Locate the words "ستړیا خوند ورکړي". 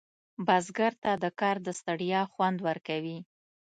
1.79-3.17